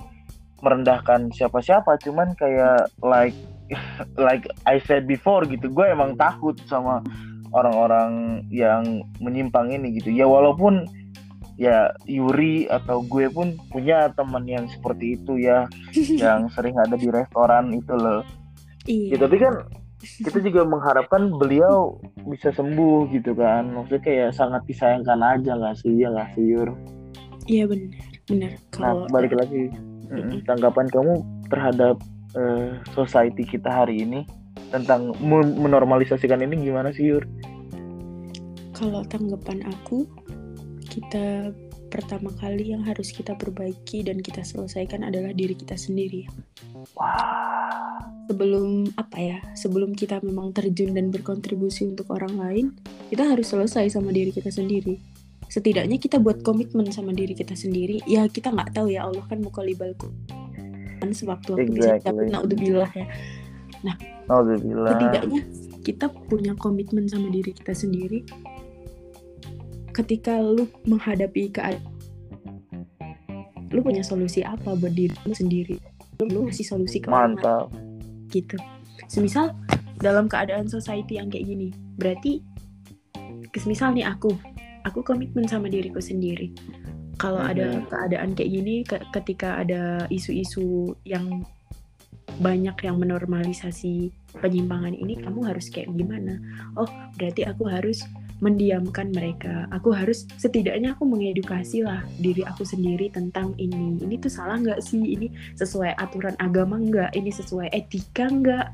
[0.64, 3.36] merendahkan siapa-siapa cuman kayak like
[4.28, 7.04] like I said before gitu gue emang takut sama
[7.52, 10.16] orang-orang yang menyimpang ini gitu.
[10.16, 10.88] Ya walaupun
[11.60, 15.68] ya Yuri atau gue pun punya teman yang seperti itu ya
[16.24, 18.24] yang sering ada di restoran itu loh.
[18.88, 19.20] Iya.
[19.20, 19.60] Ya tapi kan
[20.02, 23.70] kita juga mengharapkan beliau bisa sembuh gitu kan.
[23.74, 26.70] Maksudnya kayak sangat disayangkan aja nggak sih ya nggak sih Yur
[27.50, 27.92] iya benar
[28.30, 28.52] benar.
[28.54, 29.72] Nah kalau balik lagi
[30.12, 31.14] mm, tanggapan kamu
[31.50, 31.96] terhadap
[32.38, 34.24] eh, society kita hari ini
[34.70, 37.26] tentang men- menormalisasikan ini gimana sih Yur?
[38.72, 40.10] kalau tanggapan aku
[40.90, 41.54] kita
[41.94, 46.26] pertama kali yang harus kita perbaiki dan kita selesaikan adalah diri kita sendiri.
[46.98, 47.51] Wah,
[48.32, 52.66] sebelum apa ya sebelum kita memang terjun dan berkontribusi untuk orang lain
[53.12, 54.96] kita harus selesai sama diri kita sendiri.
[55.52, 58.00] Setidaknya kita buat komitmen sama diri kita sendiri.
[58.08, 60.08] Ya kita nggak tahu ya Allah kan mukolibalku
[61.02, 62.08] kan sewaktu-waktu bisa Exactly.
[62.08, 63.08] dapet naudzubillah ya.
[64.32, 64.96] Alhamdulillah.
[64.96, 65.42] setidaknya
[65.82, 68.24] kita punya komitmen sama diri kita sendiri.
[69.92, 71.92] Ketika lu menghadapi keadaan
[73.72, 75.80] lu punya solusi apa buat diri lu sendiri
[76.30, 77.72] lu ngasih solusi ke orang Mantap.
[78.30, 78.58] gitu.
[79.08, 79.56] Semisal
[79.98, 82.42] dalam keadaan society yang kayak gini, berarti
[83.54, 84.34] semisal nih aku,
[84.84, 86.54] aku komitmen sama diriku sendiri.
[87.20, 87.86] Kalau ada Mhm.
[87.92, 91.46] keadaan kayak gini, ke- ketika ada isu-isu yang
[92.40, 96.40] banyak yang menormalisasi penyimpangan ini, kamu harus kayak gimana?
[96.74, 96.88] Oh,
[97.20, 98.02] berarti aku harus
[98.42, 99.70] mendiamkan mereka.
[99.70, 104.02] Aku harus setidaknya aku mengedukasi lah diri aku sendiri tentang ini.
[104.02, 105.00] Ini tuh salah nggak sih?
[105.00, 107.14] Ini sesuai aturan agama nggak?
[107.14, 108.68] Ini sesuai etika nggak?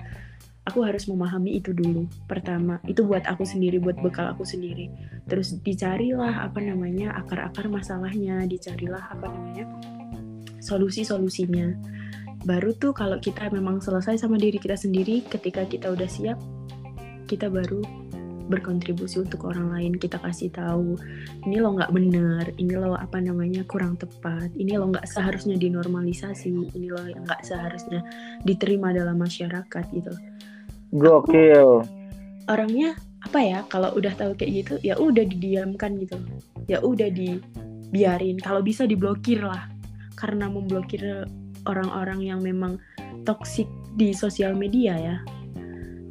[0.71, 2.07] Aku harus memahami itu dulu.
[2.27, 4.91] Pertama, itu buat aku sendiri, buat bekal aku sendiri.
[5.27, 9.67] Terus dicarilah apa namanya akar-akar masalahnya, dicarilah apa namanya
[10.59, 11.71] solusi-solusinya.
[12.43, 16.39] Baru tuh kalau kita memang selesai sama diri kita sendiri, ketika kita udah siap,
[17.27, 18.06] kita baru
[18.47, 20.95] berkontribusi untuk orang lain kita kasih tahu
[21.45, 26.71] ini lo nggak bener ini lo apa namanya kurang tepat ini lo nggak seharusnya dinormalisasi
[26.73, 28.01] ini lo nggak seharusnya
[28.47, 30.13] diterima dalam masyarakat gitu.
[30.95, 31.83] Gokil.
[32.47, 32.95] orangnya
[33.27, 36.15] apa ya kalau udah tahu kayak gitu ya udah didiamkan gitu.
[36.71, 39.67] Ya udah dibiarin kalau bisa diblokir lah.
[40.17, 41.27] Karena memblokir
[41.67, 42.79] orang-orang yang memang
[43.27, 43.67] toksik
[43.99, 45.17] di sosial media ya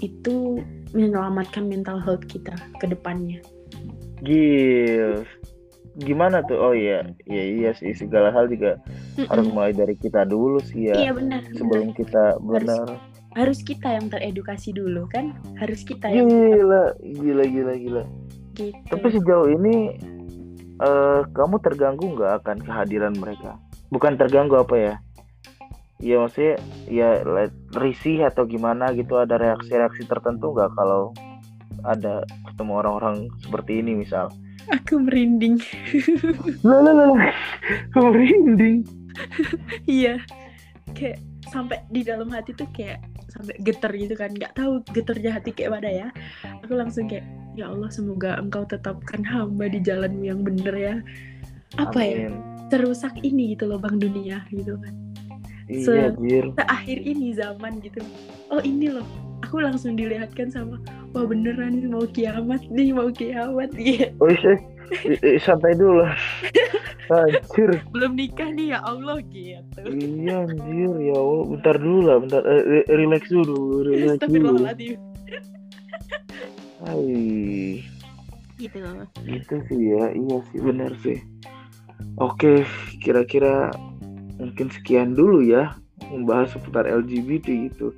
[0.04, 0.60] itu
[0.96, 3.44] menyelamatkan mental health kita ke depannya
[4.24, 5.28] Gil.
[5.96, 6.56] Gimana tuh?
[6.60, 8.76] Oh iya, iya iya sih segala hal juga
[9.28, 9.56] harus Mm-mm.
[9.56, 10.96] mulai dari kita dulu sih ya.
[10.96, 12.96] iya benar Sebelum kita benar.
[13.36, 18.02] harus kita yang teredukasi dulu kan harus kita yang Gila, gila, gila, gila.
[18.56, 20.00] gitu Tapi sejauh ini
[20.76, 23.56] eh kamu terganggu nggak akan kehadiran mereka?
[23.88, 24.94] Bukan terganggu apa ya?
[25.96, 26.60] Ya maksudnya
[26.92, 31.16] ya like, risih atau gimana gitu ada reaksi-reaksi tertentu nggak kalau
[31.88, 32.20] ada
[32.52, 34.28] ketemu orang-orang seperti ini misal?
[34.66, 35.62] aku merinding
[36.66, 37.30] Lah lah lah, lah.
[37.94, 38.82] merinding.
[39.86, 40.18] iya
[40.92, 42.98] kayak sampai di dalam hati tuh kayak
[43.30, 46.08] sampai geter gitu kan nggak tahu geternya hati kayak mana ya
[46.66, 47.22] aku langsung kayak
[47.54, 50.94] ya Allah semoga engkau tetapkan hamba di jalanmu yang bener ya
[51.78, 52.34] apa ya Amin.
[52.68, 54.92] terusak ini gitu loh bang dunia gitu kan
[55.66, 56.46] Iya, Jir.
[56.54, 57.98] terakhir ini zaman gitu
[58.54, 59.06] oh ini loh
[59.42, 60.78] aku langsung dilihatkan sama
[61.10, 64.54] wah beneran nih mau kiamat nih mau kiamat gitu Oh iya,
[65.02, 66.06] eh, santai dulu.
[67.10, 67.82] Anjir.
[67.90, 71.42] belum nikah nih ya Allah gitu Iya anjir ya Allah.
[71.54, 72.42] Bentar dulu lah, bentar.
[72.46, 74.62] Eh, re- relax dulu, relax dulu.
[76.82, 77.82] Hai.
[78.58, 78.78] gitu
[79.26, 81.18] Gitu sih ya, iya sih benar sih.
[82.16, 82.62] Oke,
[83.02, 83.70] kira-kira
[84.36, 85.72] mungkin sekian dulu ya
[86.12, 87.92] membahas seputar LGBT gitu.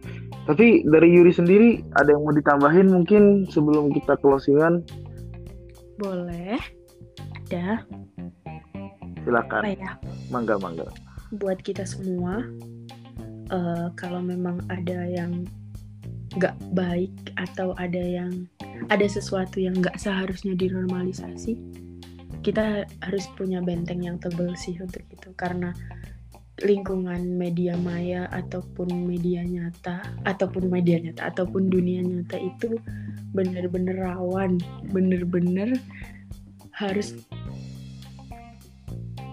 [0.47, 4.81] Tapi dari Yuri sendiri ada yang mau ditambahin mungkin sebelum kita closingan
[5.99, 6.57] boleh
[7.51, 7.83] ada
[9.27, 9.63] silakan.
[9.67, 9.93] apa ya
[10.31, 10.87] Mangga mangga.
[11.37, 12.47] buat kita semua
[13.51, 15.45] eh, kalau memang ada yang
[16.39, 18.47] nggak baik atau ada yang
[18.89, 21.59] ada sesuatu yang nggak seharusnya dinormalisasi
[22.47, 25.75] kita harus punya benteng yang tebal sih untuk itu karena
[26.65, 32.79] lingkungan media maya ataupun media nyata ataupun media nyata ataupun dunia nyata itu
[33.31, 34.59] bener-bener rawan
[34.91, 35.79] bener-bener
[36.75, 37.15] harus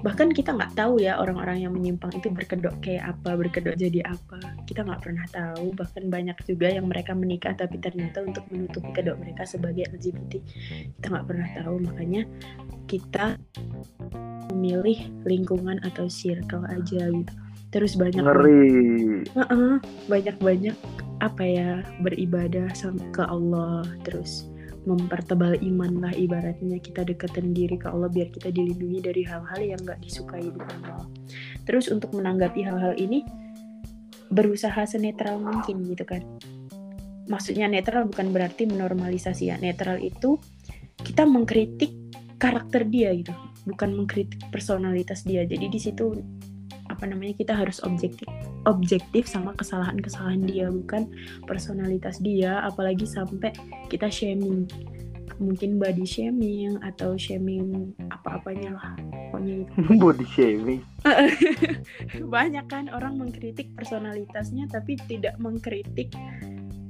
[0.06, 4.38] bahkan kita nggak tahu ya orang-orang yang menyimpang itu berkedok kayak apa berkedok jadi apa.
[4.70, 5.74] Kita nggak pernah tahu.
[5.74, 10.38] Bahkan banyak juga yang mereka menikah tapi ternyata untuk menutupi kedok mereka sebagai LGBT
[11.02, 11.76] kita nggak pernah tahu.
[11.90, 12.22] Makanya
[12.86, 13.42] kita
[14.54, 17.34] memilih lingkungan atau circle aja gitu.
[17.74, 19.26] Terus banyak ngeri.
[19.34, 20.78] Uh-uh, banyak-banyak
[21.18, 22.70] apa ya beribadah
[23.10, 23.82] ke Allah.
[24.06, 24.54] Terus
[24.86, 26.78] mempertebal iman lah ibaratnya.
[26.80, 31.06] Kita deketin diri ke Allah biar kita dilindungi dari hal-hal yang nggak disukai di Allah
[31.66, 33.26] terus untuk menanggapi hal-hal ini
[34.30, 36.22] berusaha senetral mungkin gitu kan.
[37.26, 39.58] Maksudnya netral bukan berarti menormalisasi ya.
[39.58, 40.38] Netral itu
[41.02, 41.94] kita mengkritik
[42.38, 43.34] karakter dia gitu.
[43.66, 45.42] Bukan mengkritik personalitas dia.
[45.46, 46.14] Jadi di situ
[46.96, 48.26] apa namanya kita harus objektif
[48.66, 51.12] objektif sama kesalahan-kesalahan dia bukan
[51.44, 53.52] personalitas dia apalagi sampai
[53.92, 54.66] kita shaming.
[55.36, 58.96] Mungkin body shaming atau shaming apa-apanya lah
[59.36, 59.72] pokoknya itu.
[60.04, 60.82] Body shaming?
[62.34, 66.16] Banyak kan orang mengkritik personalitasnya tapi tidak mengkritik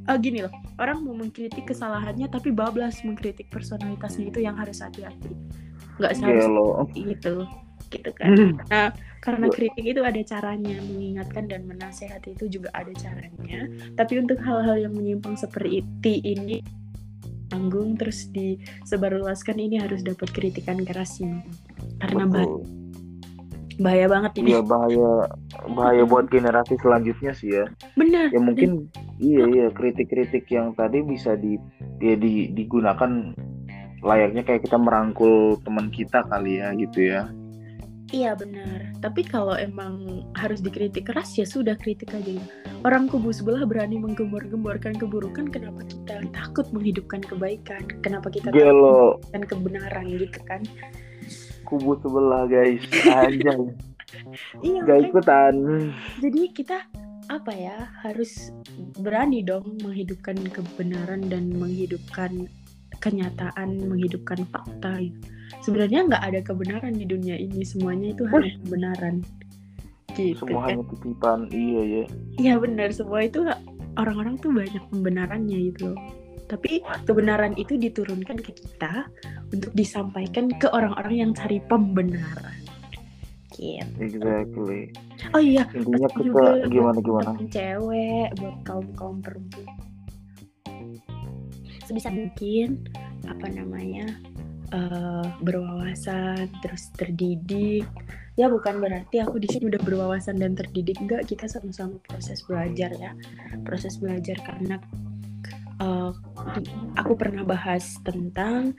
[0.06, 5.34] uh, gini loh orang mau mengkritik kesalahannya tapi bablas mengkritik personalitasnya itu yang harus hati-hati.
[5.98, 7.36] Nggak seharusnya itu
[7.90, 8.60] gitu kan.
[8.70, 8.94] Nah
[9.26, 13.66] karena kritik itu ada caranya mengingatkan dan menasehati itu juga ada caranya.
[13.98, 16.62] Tapi untuk hal-hal yang menyimpang seperti ini
[17.50, 21.30] tanggung terus disebarluaskan ini harus dapat kritikan keras sih
[22.02, 22.58] karena bahaya,
[23.82, 24.50] bahaya banget ini.
[24.58, 25.10] Ya bahaya
[25.74, 27.66] bahaya buat generasi selanjutnya sih ya.
[27.98, 28.30] Benar.
[28.30, 31.58] Ya mungkin iya iya kritik-kritik yang tadi bisa di
[31.98, 33.34] ya di, digunakan
[34.06, 37.26] layaknya kayak kita merangkul teman kita kali ya gitu ya
[38.16, 42.40] Iya benar, tapi kalau emang harus dikritik keras ya sudah kritik aja.
[42.88, 47.84] Orang kubu sebelah berani menggembor-gemborkan keburukan, kenapa kita takut menghidupkan kebaikan?
[48.00, 48.72] Kenapa kita Gelo.
[48.72, 50.62] takut menghidupkan kebenaran gitu kan?
[51.68, 53.54] Kubu sebelah guys, aja.
[54.64, 55.54] iya, Gak ikutan.
[56.24, 56.88] Jadi kita
[57.28, 58.56] apa ya harus
[58.96, 62.48] berani dong menghidupkan kebenaran dan menghidupkan
[63.04, 65.04] kenyataan, menghidupkan fakta.
[65.04, 67.62] Gitu sebenarnya nggak ada kebenaran di dunia ini.
[67.66, 69.16] Semuanya itu hanya kebenaran.
[70.16, 71.40] Gitu semua hanya titipan.
[71.52, 72.04] Iya ya
[72.40, 72.90] iya benar.
[72.96, 73.44] Semua itu
[74.00, 76.00] orang-orang tuh banyak pembenarannya gitu loh.
[76.46, 79.10] Tapi kebenaran itu diturunkan ke kita
[79.50, 82.62] untuk disampaikan ke orang-orang yang cari pembenaran.
[83.56, 83.88] Gitu.
[84.04, 84.92] Exactly.
[85.32, 87.30] Oh iya, intinya kita gimana gimana?
[87.50, 89.74] Cewek buat kaum kaum perempuan.
[91.88, 92.84] Sebisa mungkin
[93.26, 94.06] apa namanya
[94.76, 97.88] uh, berwawasan terus terdidik.
[98.36, 101.00] Ya bukan berarti aku di sini udah berwawasan dan terdidik.
[101.00, 103.16] Enggak kita sama-sama proses belajar ya.
[103.64, 104.76] Proses belajar karena
[105.80, 106.12] uh,
[107.00, 108.76] aku pernah bahas tentang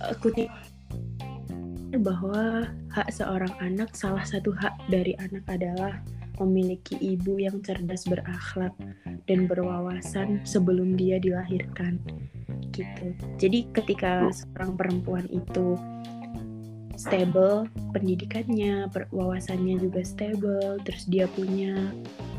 [0.00, 0.16] uh,
[2.00, 6.00] bahwa hak seorang anak salah satu hak dari anak adalah
[6.42, 8.74] memiliki ibu yang cerdas berakhlak
[9.30, 12.02] dan berwawasan sebelum dia dilahirkan
[12.74, 13.14] gitu.
[13.38, 15.76] Jadi ketika seorang perempuan itu
[16.96, 21.74] stable pendidikannya, wawasannya juga stable, terus dia punya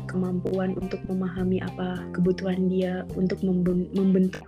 [0.08, 4.44] kemampuan untuk memahami apa kebutuhan dia untuk membentuk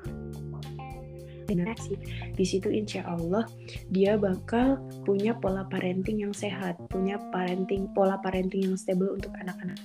[1.46, 1.94] generasi.
[2.34, 3.46] Di situ insya Allah
[3.88, 9.78] dia bakal punya pola parenting yang sehat, punya parenting pola parenting yang stable untuk anak-anak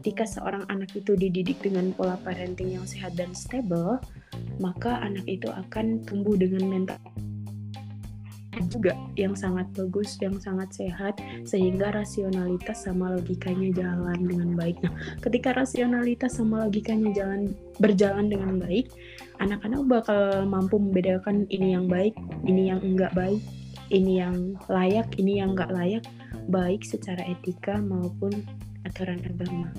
[0.00, 4.00] ketika seorang anak itu dididik dengan pola parenting yang sehat dan stable,
[4.56, 6.96] maka anak itu akan tumbuh dengan mental
[8.68, 14.76] juga yang sangat bagus, yang sangat sehat, sehingga rasionalitas sama logikanya jalan dengan baik.
[14.84, 14.92] Nah,
[15.24, 18.92] ketika rasionalitas sama logikanya jalan berjalan dengan baik,
[19.40, 22.12] anak-anak bakal mampu membedakan ini yang baik,
[22.44, 23.40] ini yang enggak baik,
[23.88, 26.04] ini yang layak, ini yang enggak layak,
[26.50, 28.30] baik secara etika maupun
[28.84, 29.70] aturan agama.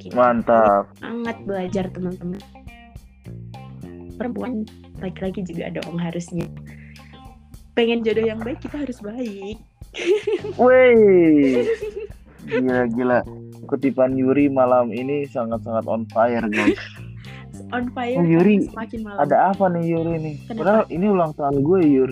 [0.00, 0.16] Gitu.
[0.16, 0.88] Mantap.
[0.96, 2.40] Sangat belajar teman-teman.
[4.16, 4.64] Perempuan
[5.00, 6.48] laki-laki juga dong harusnya.
[7.74, 9.58] Pengen jodoh yang baik kita harus baik.
[10.58, 11.66] Wih.
[12.50, 13.20] Gila gila.
[13.68, 16.80] Kutipan Yuri malam ini sangat-sangat on fire guys.
[17.76, 18.18] on fire.
[18.18, 18.66] Oh, Yuri.
[18.66, 19.20] Semakin malam.
[19.22, 20.36] Ada apa nih Yuri nih?
[20.48, 20.58] Kenapa?
[20.58, 22.10] Padahal ini ulang tahun gue Yur.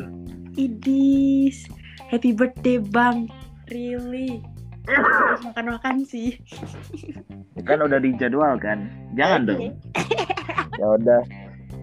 [0.54, 1.66] Idis.
[2.12, 3.26] Happy birthday Bang.
[3.68, 4.40] Really
[4.88, 6.40] harus makan-makan sih.
[7.66, 8.88] kan udah dijadwalkan
[9.18, 9.48] jangan Oke.
[9.50, 9.62] dong
[10.78, 11.20] ya udah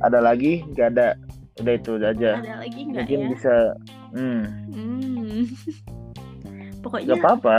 [0.01, 1.07] ada lagi nggak ada
[1.55, 3.27] udah itu aja Ada lagi nggak mungkin ya?
[3.31, 3.55] bisa
[4.11, 4.43] hmm
[4.75, 5.41] Hmm.
[6.83, 7.57] Pokoknya nggak apa-apa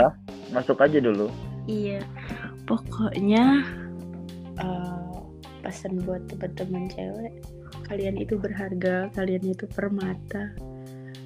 [0.53, 1.27] masuk aja dulu
[1.67, 1.99] iya.
[2.67, 3.63] Pokoknya
[4.59, 5.17] eh,
[5.63, 7.43] pesan buat teman-teman cewek,
[7.91, 10.55] kalian itu berharga, kalian itu permata.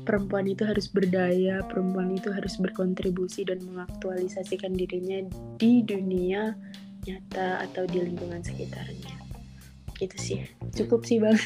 [0.01, 5.29] Perempuan itu harus berdaya, perempuan itu harus berkontribusi dan mengaktualisasikan dirinya
[5.61, 6.57] di dunia
[7.05, 9.20] nyata atau di lingkungan sekitarnya.
[10.01, 10.37] Gitu sih.
[10.73, 11.37] Cukup sih, Bang.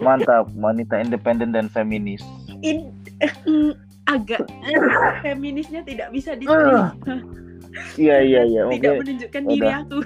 [0.00, 2.20] mantap wanita independen dan feminis
[2.60, 2.92] In,
[3.48, 3.72] mm,
[4.08, 4.44] agak
[5.24, 6.92] feminisnya tidak bisa diterima.
[8.00, 9.80] iya iya iya tidak oke menunjukkan diri Udah.
[9.84, 9.98] aku.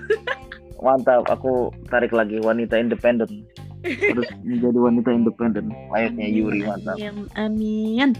[0.81, 1.53] mantap aku
[1.93, 3.45] tarik lagi wanita independen
[3.81, 6.97] terus menjadi wanita independen layaknya Yuri mantap
[7.37, 8.13] Amin.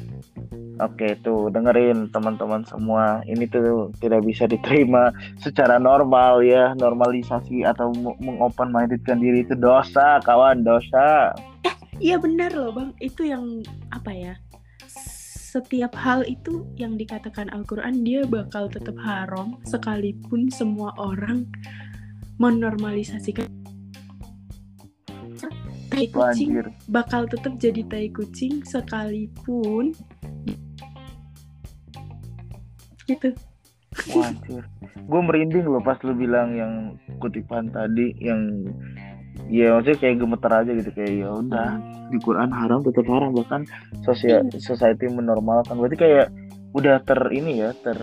[0.81, 7.93] Oke tuh dengerin teman-teman semua ini tuh tidak bisa diterima secara normal ya normalisasi atau
[8.21, 11.37] mengopen mindedkan diri itu dosa kawan dosa
[12.01, 12.91] Iya benar loh bang.
[12.97, 13.61] Itu yang
[13.93, 14.35] apa ya?
[15.53, 21.45] Setiap hal itu yang dikatakan Al-Quran dia bakal tetap haram sekalipun semua orang
[22.41, 23.45] menormalisasikan
[25.91, 29.93] tai kucing Anjir bakal tetap jadi tai kucing sekalipun
[33.11, 33.35] gitu.
[34.15, 34.63] Anjir.
[35.11, 36.73] Gue merinding loh pas lu bilang yang
[37.19, 38.71] kutipan tadi yang
[39.51, 41.69] ya maksudnya kayak gemeter aja gitu kayak ya udah
[42.15, 43.67] di Quran haram tetap haram bahkan
[44.07, 45.75] sosial society menormalkan.
[45.75, 46.27] Berarti kayak
[46.71, 47.99] udah ter ini ya ter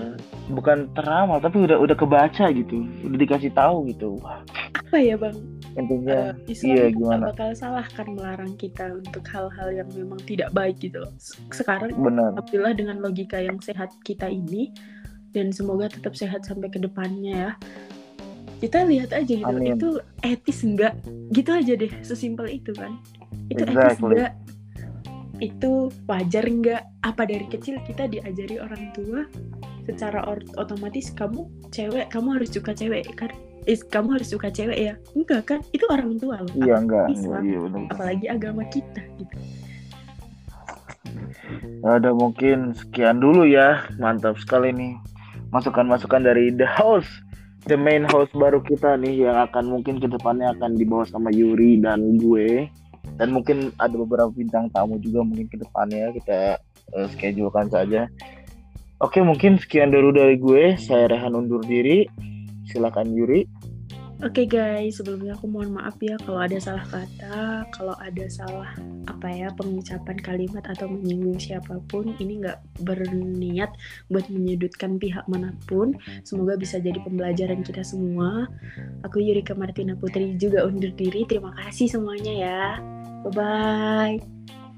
[0.51, 4.20] bukan teramal tapi udah udah kebaca gitu udah dikasih tahu gitu.
[4.20, 4.43] Wah.
[4.76, 5.36] Apa ya bang?
[5.78, 7.32] Intinya Islam iya, gimana?
[7.32, 11.14] bakal salah kan melarang kita untuk hal-hal yang memang tidak baik gitu loh.
[11.16, 12.36] Se- Sekarang benar.
[12.36, 14.74] alhamdulillah dengan logika yang sehat kita ini
[15.36, 17.51] dan semoga tetap sehat sampai ke depannya ya.
[18.57, 19.78] Kita lihat aja gitu Amin.
[19.78, 19.89] itu
[20.25, 20.97] etis enggak?
[21.30, 22.97] Gitu aja deh, sesimpel itu kan.
[23.53, 24.13] Itu etis Exactly.
[24.17, 24.32] enggak?
[25.38, 25.71] Itu
[26.09, 26.84] wajar enggak?
[27.05, 29.30] Apa dari kecil kita diajari orang tua
[29.86, 30.25] secara
[30.57, 33.30] otomatis kamu cewek, kamu harus suka cewek kan?
[33.67, 34.93] Is, kamu harus suka cewek ya?
[35.13, 35.59] Enggak kan?
[35.69, 36.55] Itu orang tua loh.
[36.57, 37.41] iya enggak Islam.
[37.45, 39.38] iya benar Apalagi agama kita gitu.
[41.86, 44.93] Udah mungkin sekian dulu ya mantap sekali nih
[45.51, 47.09] masukan-masukan dari the host
[47.67, 51.83] the main host baru kita nih yang akan mungkin ke depannya akan dibawa sama Yuri
[51.83, 52.71] dan gue.
[53.17, 56.61] Dan mungkin ada beberapa bintang tamu juga mungkin ke depannya kita
[56.95, 58.07] eh, schedulekan saja.
[59.03, 60.79] Oke mungkin sekian dulu dari gue.
[60.79, 62.07] Saya Rehan undur diri.
[62.67, 63.47] Silakan Yuri
[64.18, 68.74] Oke guys, sebelumnya aku mohon maaf ya kalau ada salah kata, kalau ada salah
[69.05, 72.18] apa ya pengucapan kalimat atau menyinggung siapa pun.
[72.18, 73.70] Ini nggak berniat
[74.09, 75.93] buat menyudutkan pihak mana pun.
[76.26, 78.49] Semoga bisa jadi pembelajaran kita semua.
[79.05, 81.22] Aku Yurika Martina Putri juga undur diri.
[81.30, 82.61] Terima kasih semuanya ya.
[83.22, 84.18] Bye bye.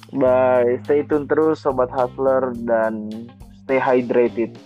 [0.10, 3.14] bye stay tune terus sobat hustler dan
[3.62, 4.58] stay hydrated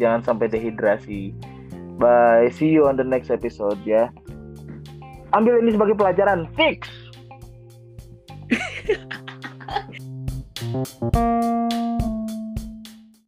[0.00, 1.36] jangan sampai dehidrasi
[1.96, 2.48] bye.
[2.54, 4.08] See you on the next episode ya.
[5.34, 6.46] Ambil ini sebagai pelajaran.
[6.54, 6.86] Fix